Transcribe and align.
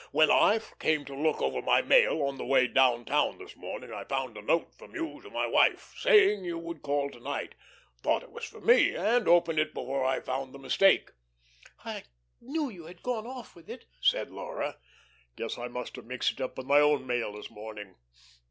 When 0.11 0.31
I 0.31 0.61
came 0.79 1.05
to 1.05 1.15
look 1.15 1.43
over 1.43 1.61
my 1.61 1.83
mail 1.83 2.23
on 2.23 2.37
the 2.39 2.43
way 2.43 2.65
down 2.65 3.05
town 3.05 3.37
this 3.37 3.55
morning, 3.55 3.93
I 3.93 4.03
found 4.03 4.35
a 4.35 4.41
note 4.41 4.73
from 4.73 4.95
you 4.95 5.21
to 5.21 5.29
my 5.29 5.45
wife, 5.45 5.93
saying 5.95 6.43
you 6.43 6.57
would 6.57 6.81
call 6.81 7.11
to 7.11 7.19
night. 7.19 7.53
Thought 8.01 8.23
it 8.23 8.31
was 8.31 8.43
for 8.45 8.59
me, 8.59 8.95
and 8.95 9.27
opened 9.27 9.59
it 9.59 9.75
before 9.75 10.03
I 10.03 10.19
found 10.19 10.55
the 10.55 10.57
mistake." 10.57 11.11
"I 11.85 12.05
knew 12.41 12.67
you 12.71 12.85
had 12.87 13.03
gone 13.03 13.27
off 13.27 13.55
with 13.55 13.69
it," 13.69 13.85
said 14.01 14.31
Laura. 14.31 14.77
"Guess 15.35 15.59
I 15.59 15.67
must 15.67 15.95
have 15.97 16.05
mixed 16.05 16.31
it 16.31 16.41
up 16.41 16.57
with 16.57 16.65
my 16.65 16.79
own 16.79 17.05
mail 17.05 17.33
this 17.33 17.51
morning. 17.51 17.93